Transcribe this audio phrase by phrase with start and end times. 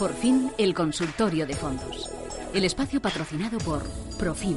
[0.00, 2.08] Por fin, el consultorio de fondos.
[2.54, 3.82] El espacio patrocinado por
[4.18, 4.56] Profim,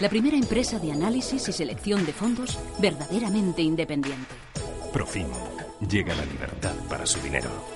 [0.00, 4.34] la primera empresa de análisis y selección de fondos verdaderamente independiente.
[4.92, 5.28] Profim.
[5.88, 7.75] Llega la libertad para su dinero.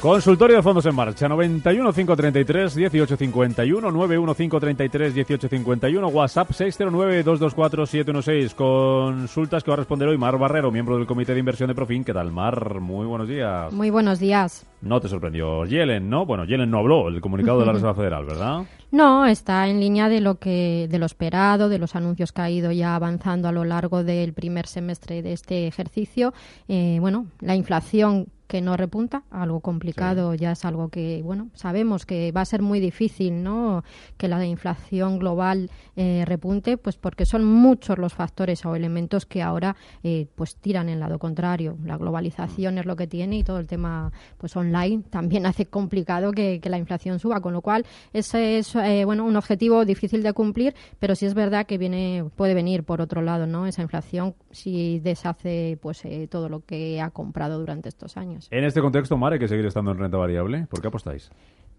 [0.00, 8.54] Consultorio de fondos en marcha, 91 533 1851, 91 533 1851, WhatsApp 609 224 716.
[8.54, 12.04] Consultas que va a responder hoy Mar Barrero, miembro del Comité de Inversión de Profin.
[12.04, 12.78] ¿Qué tal, Mar?
[12.78, 13.72] Muy buenos días.
[13.72, 14.66] Muy buenos días.
[14.82, 16.26] No te sorprendió Yellen, ¿no?
[16.26, 18.64] Bueno, Yellen no habló, el comunicado de la Reserva Federal, ¿verdad?
[18.92, 22.50] No, está en línea de lo que de lo esperado, de los anuncios que ha
[22.50, 26.34] ido ya avanzando a lo largo del primer semestre de este ejercicio.
[26.68, 32.06] Eh, bueno, la inflación que no repunta, algo complicado, ya es algo que, bueno, sabemos
[32.06, 33.84] que va a ser muy difícil, ¿no?
[34.16, 39.42] Que la inflación global eh, repunte, pues porque son muchos los factores o elementos que
[39.42, 41.76] ahora, eh, pues tiran en el lado contrario.
[41.84, 46.32] La globalización es lo que tiene y todo el tema, pues online también hace complicado
[46.32, 50.22] que, que la inflación suba, con lo cual ese es, eh, bueno, un objetivo difícil
[50.22, 53.66] de cumplir, pero sí es verdad que viene, puede venir por otro lado, ¿no?
[53.66, 58.48] Esa inflación si deshace, pues, todo lo que ha comprado durante estos años.
[58.50, 60.66] En este contexto, Mar, hay que seguir estando en renta variable.
[60.68, 61.30] ¿Por qué apostáis?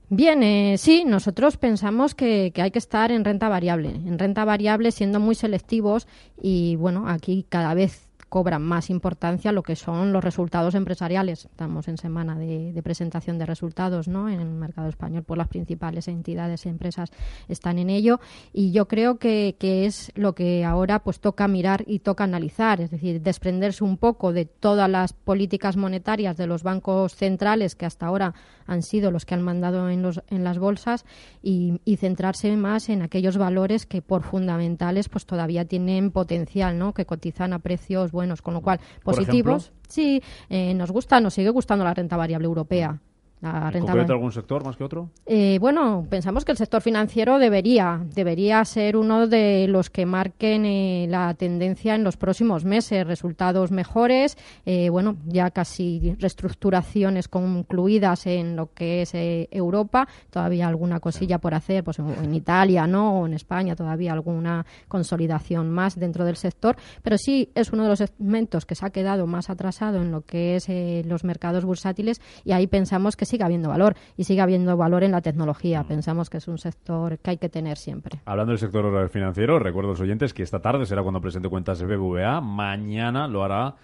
[0.09, 4.45] Bien, eh, sí, nosotros pensamos que, que, hay que estar en renta variable, en renta
[4.45, 6.07] variable siendo muy selectivos
[6.41, 11.45] y bueno, aquí cada vez cobran más importancia lo que son los resultados empresariales.
[11.45, 14.29] Estamos en semana de, presentación de resultados ¿no?
[14.29, 17.11] en el mercado español, por las principales entidades y empresas
[17.47, 18.19] están en ello
[18.53, 22.81] y yo creo que, que, es lo que ahora pues toca mirar y toca analizar,
[22.81, 27.85] es decir, desprenderse un poco de todas las políticas monetarias de los bancos centrales que
[27.85, 28.33] hasta ahora
[28.65, 31.05] han sido los que han mandado en, los, en las bolsas
[31.41, 36.93] y, y centrarse más en aquellos valores que por fundamentales pues todavía tienen potencial, ¿no?
[36.93, 39.71] que cotizan a precios buenos, con lo cual positivos.
[39.87, 42.99] Sí, eh, nos gusta, nos sigue gustando la renta variable europea.
[43.39, 45.11] La renta ¿En algún sector más que otro?
[45.27, 50.65] Eh, bueno, pensamos que el sector financiero debería, debería ser uno de los que marquen
[50.65, 53.05] eh, la tendencia en los próximos meses.
[53.05, 60.07] Resultados mejores, eh, bueno, ya casi reestructuraciones concluidas en lo que es Europa.
[60.31, 63.19] Todavía alguna cosilla por hacer, pues en, en, Italia, ¿no?
[63.19, 66.75] O en España todavía alguna consolidación más dentro del sector.
[67.03, 70.21] Pero sí es uno de los segmentos que se ha quedado más atrasado en lo
[70.21, 70.67] que es
[71.05, 75.11] los mercados bursátiles y ahí pensamos que sigue habiendo valor y sigue habiendo valor en
[75.11, 75.83] la tecnología.
[75.83, 75.87] Mm.
[75.87, 78.19] Pensamos que es un sector que hay que tener siempre.
[78.25, 81.79] Hablando del sector financiero, recuerdo a los oyentes que esta tarde será cuando presente cuentas
[81.79, 83.75] de BBVA, mañana lo hará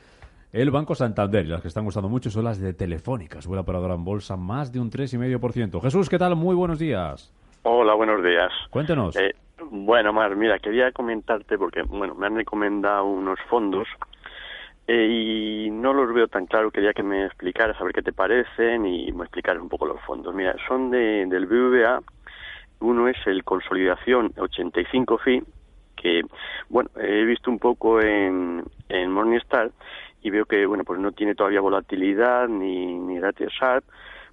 [0.51, 1.45] el Banco Santander.
[1.45, 4.37] Y las que están gustando mucho son las de Telefónica, sube la operadora en bolsa
[4.37, 5.81] más de un 3,5%.
[5.81, 6.35] Jesús, ¿qué tal?
[6.35, 7.33] Muy buenos días.
[7.63, 8.51] Hola, buenos días.
[8.69, 9.15] Cuéntenos.
[9.15, 9.33] Eh,
[9.71, 13.87] bueno, Mar, mira, quería comentarte porque, bueno, me han recomendado unos fondos
[14.93, 18.13] eh, y no los veo tan claro, quería que me explicaras a ver qué te
[18.13, 20.35] parecen y me explicaras un poco los fondos.
[20.35, 21.99] Mira, son de, del BBVA,
[22.79, 25.43] uno es el Consolidación 85 FI,
[25.95, 26.21] que,
[26.69, 29.71] bueno, he visto un poco en, en Morningstar
[30.21, 33.83] y veo que, bueno, pues no tiene todavía volatilidad ni, ni ratio Sharp,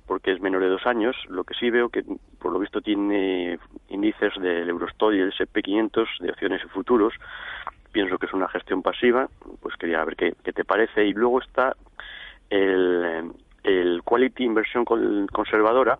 [0.07, 1.17] porque es menor de dos años.
[1.31, 2.05] Lo que sí veo que,
[2.39, 7.15] por lo visto, tiene índices del Eurostock y el SP500 de opciones y futuros,
[7.93, 9.29] pienso que es una gestión pasiva,
[9.81, 11.05] quería ver qué, qué te parece.
[11.07, 11.75] Y luego está
[12.51, 15.99] el, Quality Inversión Conservadora,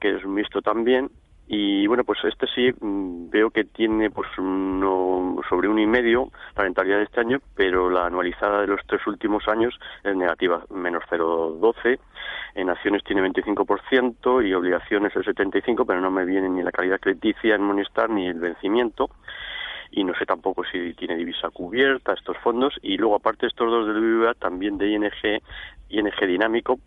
[0.00, 1.10] que es visto también.
[1.52, 6.62] Y bueno, pues este sí veo que tiene pues uno, sobre un y medio la
[6.62, 11.02] rentabilidad de este año, pero la anualizada de los tres últimos años es negativa, menos
[11.10, 11.98] 0,12.
[12.54, 17.00] En acciones tiene 25% y obligaciones el 75%, pero no me viene ni la calidad
[17.00, 19.10] crediticia en Morningstar ni el vencimiento
[19.90, 22.74] y no sé tampoco si tiene divisa cubierta estos fondos.
[22.82, 25.10] Y luego aparte estos dos del BBVA también de ING
[25.88, 26.78] ING Dinámico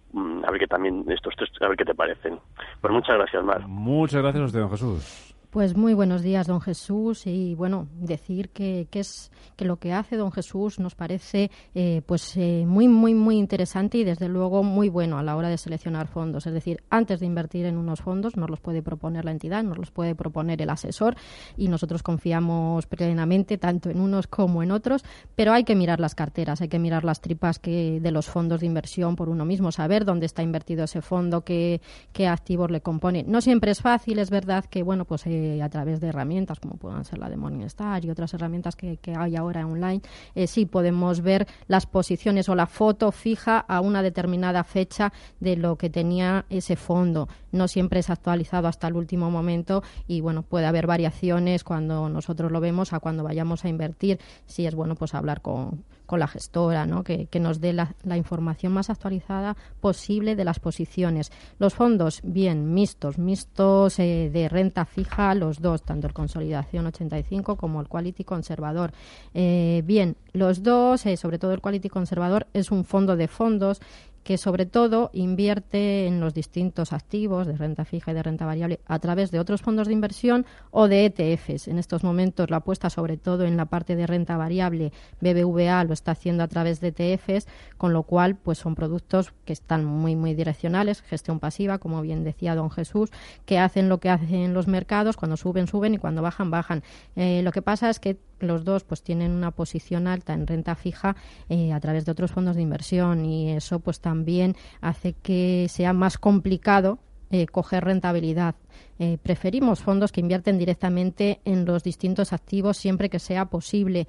[0.46, 2.40] a ver qué también estos tres a ver qué te parecen.
[2.82, 3.68] Pues muchas gracias Mar.
[3.68, 7.28] Muchas gracias a don Jesús Pues muy buenos días, don Jesús.
[7.28, 12.02] Y bueno, decir que, que es que lo que hace don Jesús nos parece eh,
[12.08, 15.60] pues eh, muy, muy, muy interesante y desde luego muy bueno a la hora de
[15.60, 16.48] seleccionar fondos.
[16.48, 19.78] Es decir, antes de invertir en unos fondos, nos los puede proponer la entidad, nos
[19.78, 21.16] los puede proponer el asesor
[21.56, 25.06] y nosotros confiamos plenamente tanto en unos como en otros,
[25.36, 28.62] pero hay que mirar las carteras, hay que mirar las tripas que, de los fondos
[28.62, 31.80] de inversión por uno mismo, saber dónde está invertido ese fondo, qué,
[32.12, 33.24] qué activos le compone.
[33.28, 36.76] No siempre es fácil, es verdad que bueno, pues eh, a través de herramientas como
[36.76, 40.02] puedan ser la de Morningstar y otras herramientas que, hay ahora online,
[40.36, 45.56] eh, sí podemos ver las posiciones o la foto fija a una determinada fecha de
[45.56, 47.28] lo que tenía ese fondo.
[47.52, 52.52] No siempre es actualizado hasta el último momento y bueno, puede haber variaciones cuando nosotros
[52.52, 54.20] lo vemos a cuando vayamos a invertir.
[54.46, 57.04] Sí es bueno pues hablar con, con la gestora, ¿no?
[57.04, 61.32] que, nos dé la, información más actualizada posible de las posiciones.
[61.60, 67.56] Los fondos, bien, mixtos, mixtos eh, de renta fija, los dos, tanto el Consolidación 85
[67.56, 68.92] como el Quality Conservador.
[69.34, 73.82] Eh, bien, los dos, eh, sobre todo el Quality Conservador, es un fondo de fondos
[74.24, 78.80] que sobre todo invierte en los distintos activos de renta fija y de renta variable
[78.86, 81.68] a través de otros fondos de inversión o de ETFs.
[81.68, 84.92] En estos momentos la apuesta sobre todo en la parte de renta variable
[85.22, 87.48] BBVA lo está haciendo a través de ETFs,
[87.78, 92.24] con lo cual pues son productos que están muy muy direccionales, gestión pasiva, como bien
[92.24, 93.10] decía don Jesús,
[93.46, 96.84] que hacen lo que hacen los mercados, cuando suben suben y cuando bajan bajan.
[97.16, 100.76] Eh, lo que pasa es que los dos pues tienen una posición alta en renta
[100.76, 101.16] fija
[101.50, 105.94] eh, a través de otros fondos de inversión y eso pues también hace que sea
[105.94, 107.00] más complicado
[107.32, 108.56] eh, coger rentabilidad.
[109.00, 114.08] Eh, preferimos fondos que invierten directamente en los distintos activos siempre que sea posible,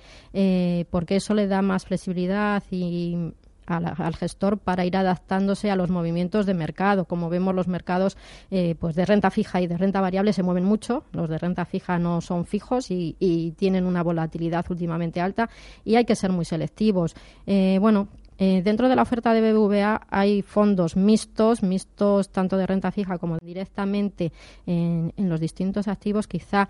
[0.91, 3.33] porque eso le da más flexibilidad y
[3.67, 7.05] al, gestor para ir adaptándose a los movimientos de mercado.
[7.05, 8.17] Como vemos, los mercados
[8.51, 11.05] eh, pues de renta fija y de renta variable se mueven mucho.
[11.13, 13.15] Los de renta fija no son fijos y,
[13.57, 15.49] tienen una volatilidad últimamente alta
[15.85, 17.15] y hay que ser muy selectivos.
[17.47, 18.09] Eh, bueno,
[18.39, 23.19] eh, dentro de la oferta de BBVA hay fondos mixtos, mixtos tanto de renta fija
[23.19, 24.33] como directamente
[24.67, 26.27] en, los distintos activos.
[26.27, 26.69] Quizá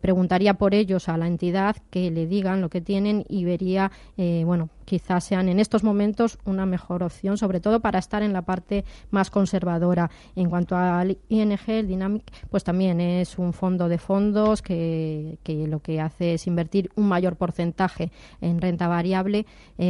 [0.00, 4.70] preguntaría por ellos a la entidad que le digan lo que tienen y vería, bueno,
[4.84, 8.84] quizás sean en estos momentos una mejor opción, sobre todo para estar en la parte
[9.10, 10.10] más conservadora.
[10.36, 15.80] En cuanto al ING, el Dynamic, pues también es un fondo de fondos que, lo
[15.80, 18.10] que hace es invertir un mayor porcentaje
[18.40, 19.46] en renta variable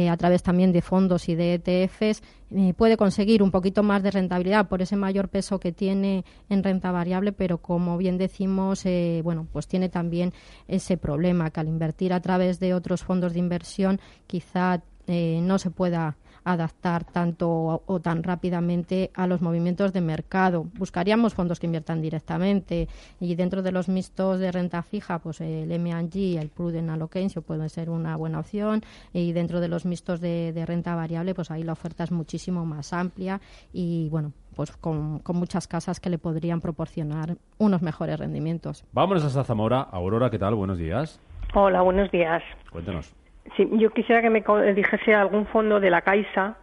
[0.09, 2.21] a través también de fondos y de ETFs
[2.51, 6.63] eh, puede conseguir un poquito más de rentabilidad por ese mayor peso que tiene en
[6.63, 10.31] renta variable, pero como bien decimos, eh, bueno, pues tiene también
[10.67, 15.57] ese problema que al invertir a través de otros fondos de inversión quizá eh, no
[15.57, 16.15] se pueda
[16.45, 20.67] adaptar tanto o, tan rápidamente a los movimientos de mercado.
[20.77, 22.87] Buscaríamos fondos que inviertan directamente
[23.19, 27.67] y dentro de los mixtos de renta fija, pues el M&G, el Prudent Allocation puede
[27.67, 31.73] ser una buena opción y dentro de los mixtos de, renta variable, pues ahí la
[31.73, 33.41] oferta es muchísimo más amplia
[33.73, 38.85] y bueno, pues con, con, muchas casas que le podrían proporcionar unos mejores rendimientos.
[38.93, 39.81] Vámonos hasta Zamora.
[39.81, 40.55] Aurora, ¿qué tal?
[40.55, 41.19] Buenos días.
[41.55, 42.43] Hola, buenos días.
[42.71, 43.13] Cuéntanos.
[43.55, 44.43] Sí, yo quisiera que me
[44.73, 46.57] dijese algún fondo de la Caixa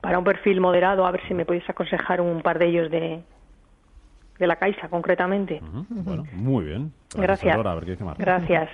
[0.00, 3.22] para un perfil moderado, a ver si me podéis aconsejar un par de ellos de,
[4.38, 5.60] de la Caixa, concretamente.
[5.88, 6.92] Bueno, muy bien.
[7.14, 7.58] Gracias.
[8.18, 8.70] Gracias.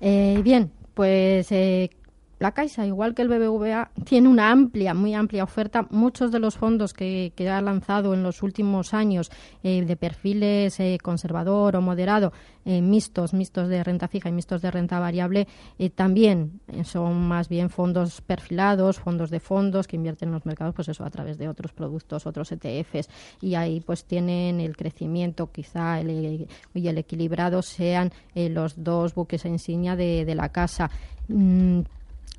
[0.00, 1.90] Eh, bien, pues eh,
[2.38, 5.86] la Caixa, igual que el BBVA, tiene una amplia, muy amplia oferta.
[5.90, 9.30] Muchos de los fondos que, ha lanzado en los últimos años
[9.62, 12.32] eh, de perfiles eh, conservador o moderado,
[12.64, 15.46] eh, mixtos, mixtos de renta fija y mixtos de renta variable,
[15.94, 20.88] también son más bien fondos perfilados, fondos de fondos que invierten en los mercados, pues
[20.88, 23.08] eso, a través de otros productos, otros ETFs.
[23.40, 29.44] Y ahí pues tienen el crecimiento, quizá el, y el equilibrado sean los dos buques
[29.44, 30.90] insignia de, de la casa.
[31.28, 31.80] Mm,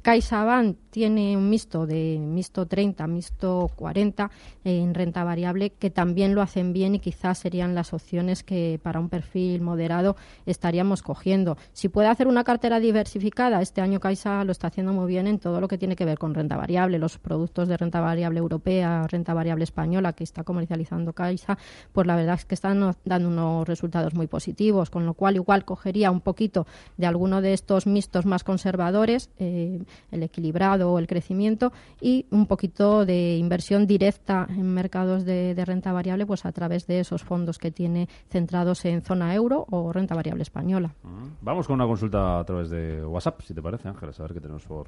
[0.06, 4.30] CaixaBank tiene un mixto de mixto 30, mixto 40
[4.64, 9.00] en renta variable que también lo hacen bien y quizás serían las opciones que para
[9.00, 10.16] un perfil moderado
[10.46, 11.58] estaríamos cogiendo.
[11.74, 15.40] Si puede hacer una cartera diversificada, este año Caixa lo está haciendo muy bien en
[15.40, 19.08] todo lo que tiene que ver con renta variable, los productos de renta variable europea,
[19.08, 21.58] renta variable española que está comercializando Caixa,
[21.92, 25.66] pues la verdad es que están dando unos resultados muy positivos, con lo cual igual
[25.66, 29.32] cogería un poquito de alguno de estos mixtos más conservadores.
[29.40, 29.75] Eh,
[30.12, 35.92] el equilibrado o el crecimiento y un poquito de inversión directa en mercados de, renta
[35.92, 40.16] variable pues a través de esos fondos que tiene centrados en zona euro o renta
[40.16, 40.94] variable española.
[41.42, 44.42] Vamos con una consulta a través de WhatsApp, si te parece, Ángeles, a ver qué
[44.42, 44.88] tenemos por,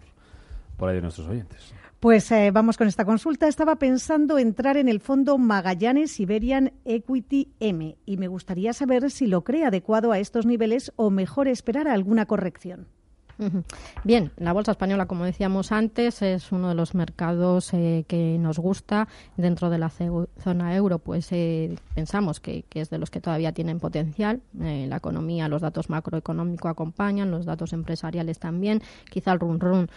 [0.77, 1.74] por ahí de nuestros oyentes.
[2.00, 3.48] Pues eh, vamos con esta consulta.
[3.48, 9.25] Estaba pensando entrar en el fondo Magallanes Siberian Equity M y me gustaría saber si
[9.25, 12.88] lo cree adecuado a estos niveles o mejor esperar a alguna corrección.
[14.03, 18.58] Bien, la bolsa española, como decíamos antes, es uno de los mercados eh, que nos
[18.58, 21.00] gusta dentro de la zona euro.
[21.00, 24.41] Pues eh, pensamos que, es de los que todavía tienen potencial.
[24.62, 28.82] Eh, la economía, los datos macroeconómicos acompañan, los datos empresariales también.
[29.10, 29.89] Quizá el run run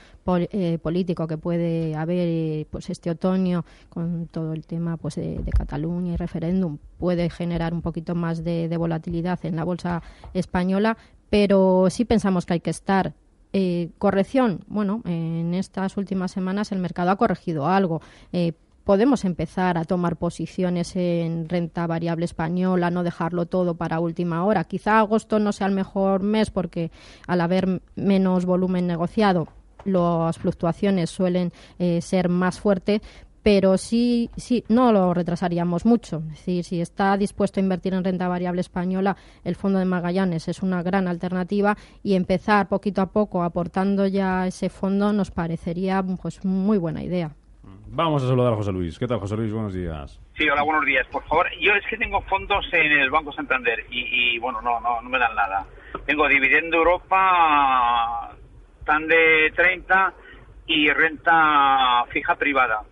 [0.82, 6.16] político que puede haber pues este otoño con todo el tema pues de, Cataluña y
[6.16, 10.96] referéndum puede generar un poquito más de volatilidad en la bolsa española,
[11.28, 13.14] pero sí pensamos que hay que estar
[13.52, 18.00] eh, corrección, bueno, en estas últimas semanas el mercado ha corregido algo.
[18.32, 18.52] Eh,
[18.84, 24.64] podemos empezar a tomar posiciones en renta variable española, no dejarlo todo para última hora.
[24.64, 26.90] Quizá agosto no sea el mejor mes porque
[27.26, 29.48] al haber menos volumen negociado,
[29.84, 33.00] las fluctuaciones suelen eh, ser más fuertes,
[33.42, 36.22] pero sí, sí, no lo retrasaríamos mucho.
[36.32, 40.48] Es decir, si está dispuesto a invertir en renta variable española, el Fondo de Magallanes
[40.48, 46.02] es una gran alternativa y empezar poquito a poco aportando ya ese fondo nos parecería
[46.20, 47.30] pues muy buena idea.
[47.92, 48.98] Vamos a saludar a José Luis.
[48.98, 49.52] ¿Qué tal, José Luis?
[49.52, 50.20] Buenos días.
[50.36, 51.06] Sí, hola, buenos días.
[51.08, 55.00] Por favor, yo es que tengo fondos en el Banco Santander y, bueno, no, no,
[55.00, 55.66] no me dan nada.
[56.06, 58.30] Tengo Dividendo Europa,
[58.84, 60.14] tan de 30
[60.68, 62.84] y renta fija privada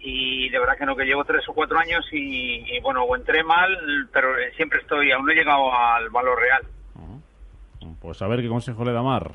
[0.00, 3.44] y de verdad que no, que llevo tres o cuatro años y, bueno, o entré
[3.44, 6.62] mal, pero siempre estoy, aún no he llegado al valor real.
[8.00, 9.32] Pues a ver qué consejo le da Mar.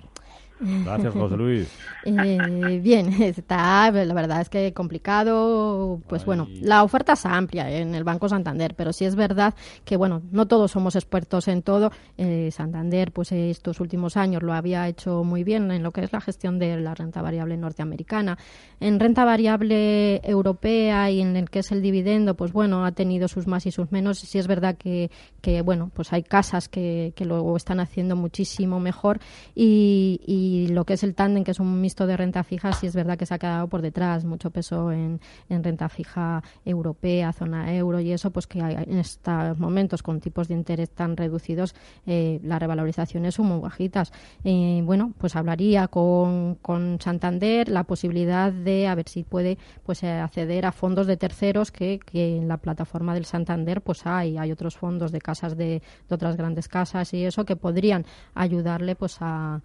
[0.59, 1.71] Gracias, José Luis.
[2.07, 5.99] Eh, bien, está, la verdad es que complicado.
[6.07, 9.97] Pues bueno, la oferta es amplia en el Banco Santander, pero sí es verdad que,
[9.97, 11.91] bueno, no todos somos expertos en todo.
[12.15, 16.13] Eh, Santander, pues estos últimos años lo había hecho muy bien en lo que es
[16.13, 18.37] la gestión de la renta variable norteamericana.
[18.79, 23.27] En renta variable europea y en el que es el dividendo, pues bueno, ha tenido
[23.27, 24.19] sus más y sus menos.
[24.19, 25.09] Sí es verdad que,
[25.41, 29.19] que bueno, pues hay casas que, que lo están haciendo muchísimo mejor
[29.55, 32.87] y y lo que es el tándem, que es un mixto de renta fija, sí
[32.87, 37.31] es verdad que se ha quedado por detrás, mucho peso en, en renta fija europea,
[37.33, 41.75] zona euro y eso, pues que en estos momentos con tipos de interés tan reducidos,
[42.05, 44.11] eh, las revalorizaciones son muy bajitas.
[44.43, 50.03] Eh, bueno, pues hablaría con, con Santander la posibilidad de a ver si puede pues
[50.03, 54.37] eh, acceder a fondos de terceros que, que en la plataforma del Santander pues hay,
[54.37, 58.95] hay otros fondos de casas de, de otras grandes casas y eso que podrían ayudarle
[58.95, 59.61] pues a,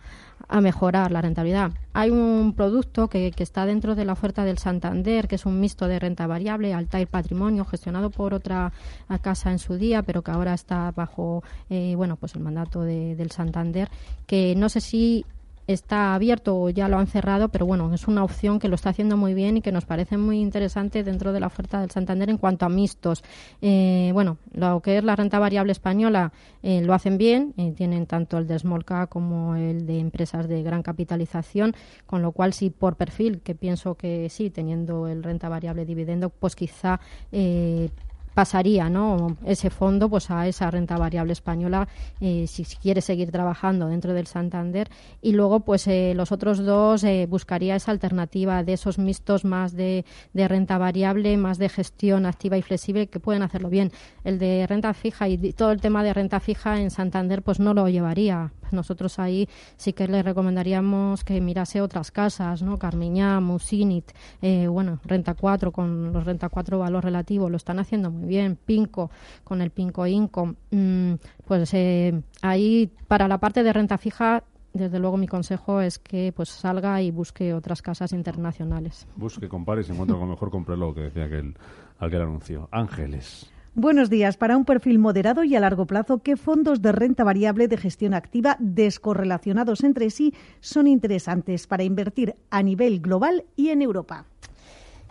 [0.48, 1.72] a mejorar la rentabilidad.
[1.94, 5.88] Hay un producto que, está dentro de la oferta del Santander, que es un mixto
[5.88, 8.72] de renta variable, Altair Patrimonio, gestionado por otra
[9.20, 13.16] casa en su día, pero que ahora está bajo eh, bueno, pues el mandato de,
[13.16, 13.88] del Santander,
[14.28, 15.26] que no sé si
[15.72, 18.90] está abierto o ya lo han cerrado, pero bueno, es una opción que lo está
[18.90, 22.30] haciendo muy bien y que nos parece muy interesante dentro de la oferta del Santander
[22.30, 23.22] en cuanto a mixtos.
[23.62, 28.06] Eh, bueno, lo que es la renta variable española eh, lo hacen bien, eh, tienen
[28.06, 31.74] tanto el de Smolca como el de empresas de gran capitalización,
[32.06, 36.30] con lo cual sí por perfil, que pienso que sí, teniendo el renta variable dividendo,
[36.30, 37.00] pues quizá
[38.40, 39.36] pasaría ¿no?
[39.44, 41.86] ese fondo pues a esa renta variable española
[42.22, 44.88] eh, si, quiere seguir trabajando dentro del Santander
[45.20, 49.76] y luego pues eh, los otros dos eh, buscaría esa alternativa de esos mixtos más
[49.76, 53.92] de, renta variable más de gestión activa y flexible que pueden hacerlo bien
[54.24, 57.74] el de renta fija y todo el tema de renta fija en Santander pues no
[57.74, 62.78] lo llevaría nosotros ahí sí que le recomendaríamos que mirase otras casas, ¿no?
[62.78, 68.10] Carmiñá, Musinit, eh, bueno, Renta 4 con los Renta 4 valor relativo lo están haciendo
[68.10, 68.29] muy bien,
[68.64, 69.10] Pinco
[69.44, 71.14] con el Pinco Income, mm,
[71.46, 76.32] pues eh, ahí para la parte de renta fija desde luego mi consejo es que
[76.34, 79.06] pues salga y busque otras casas internacionales.
[79.16, 81.56] Busque, compare y se encuentra con lo mejor, cómprelo, que decía aquel,
[81.98, 82.68] aquel anuncio.
[82.70, 83.50] Ángeles.
[83.74, 84.36] Buenos días.
[84.36, 88.14] Para un perfil moderado y a largo plazo, ¿qué fondos de renta variable de gestión
[88.14, 94.26] activa descorrelacionados entre sí son interesantes para invertir a nivel global y en Europa?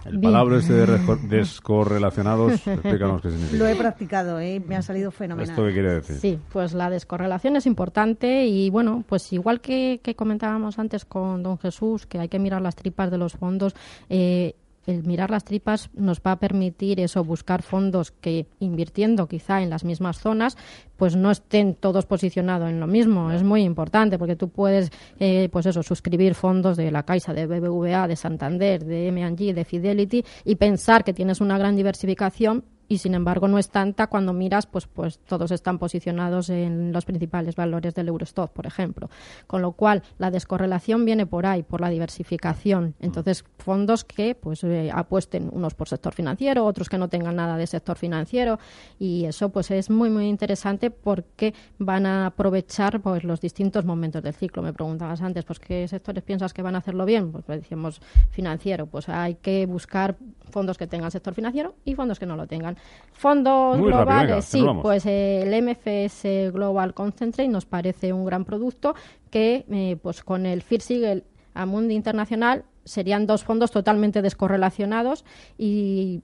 [0.05, 3.57] El palabra este de descorrelacionados, explícanos qué significa.
[3.57, 4.61] Lo he practicado, ¿eh?
[4.65, 5.49] me ha salido fenomenal.
[5.49, 6.17] ¿Esto qué quiere decir?
[6.17, 11.43] Sí, pues la descorrelación es importante y bueno, pues igual que, que comentábamos antes con
[11.43, 13.75] don Jesús, que hay que mirar las tripas de los fondos,
[14.09, 14.55] eh,
[14.87, 19.69] el mirar las tripas nos va a permitir eso, buscar fondos que invirtiendo quizá en
[19.69, 20.57] las mismas zonas,
[20.97, 23.31] pues no estén todos posicionados en lo mismo.
[23.31, 27.45] Es muy importante porque tú puedes, eh, pues eso, suscribir fondos de la Caixa, de
[27.45, 32.97] BBVA, de Santander, de M&G, de Fidelity y pensar que tienes una gran diversificación y
[32.97, 37.55] sin embargo no es tanta cuando miras, pues, pues todos están posicionados en los principales
[37.55, 39.09] valores del Eurostock, por ejemplo.
[39.47, 42.95] Con lo cual, la descorrelación viene por ahí, por la diversificación.
[42.99, 47.55] Entonces, fondos que pues eh, apuesten unos por sector financiero, otros que no tengan nada
[47.57, 48.57] de sector financiero
[48.97, 54.23] y eso pues es muy muy interesante porque van a aprovechar pues los distintos momentos
[54.23, 54.63] del ciclo.
[54.63, 57.31] Me preguntabas antes, pues qué sectores piensas que van a hacerlo bien?
[57.31, 60.17] Pues, pues decíamos financiero, pues hay que buscar
[60.49, 62.77] fondos que tengan sector financiero y fondos que no lo tengan.
[63.11, 68.95] Fondos globales, sí, pues eh, el MFS Global Concentrate nos parece un gran producto
[69.29, 75.25] que eh, pues con el FIRSIG, a Amundi Internacional, serían dos fondos totalmente descorrelacionados
[75.57, 76.21] y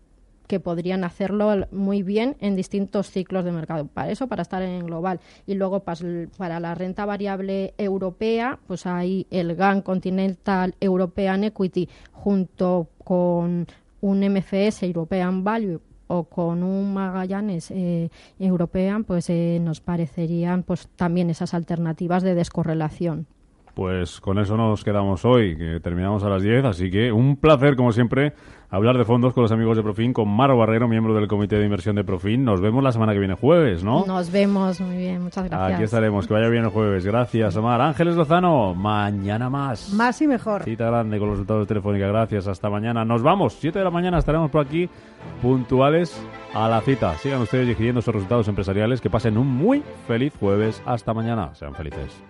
[0.47, 3.87] que podrían hacerlo muy bien en distintos ciclos de mercado.
[3.87, 5.19] Para eso, para estar en global.
[5.45, 12.87] Y luego, para la renta variable europea, pues hay el GAN Continental European Equity junto
[13.03, 13.67] con
[14.01, 18.09] un MFS European Value o con un Magallanes eh,
[18.39, 23.27] European, pues eh, nos parecerían pues también esas alternativas de descorrelación.
[23.73, 27.75] Pues con eso nos quedamos hoy, que terminamos a las 10, así que un placer,
[27.75, 28.33] como siempre,
[28.75, 31.63] hablar de fondos con los amigos de Profin, con Maro Barrero, miembro del Comité de
[31.63, 32.43] Inversión de Profin.
[32.43, 34.05] Nos vemos la semana que viene, jueves, ¿no?
[34.05, 35.75] Nos vemos, muy bien, muchas gracias.
[35.75, 37.05] Aquí estaremos, que vaya bien el jueves.
[37.05, 37.79] Gracias, Omar.
[37.79, 39.93] Ángeles Lozano, mañana más.
[39.93, 40.63] Más y mejor.
[40.63, 42.47] Cita grande con los resultados de Telefónica, gracias.
[42.47, 43.05] Hasta mañana.
[43.05, 44.89] Nos vamos, 7 de la mañana estaremos por aquí,
[45.41, 46.21] puntuales
[46.53, 47.15] a la cita.
[47.15, 50.83] Sigan ustedes digiriendo sus resultados empresariales, que pasen un muy feliz jueves.
[50.85, 52.21] Hasta mañana, sean felices.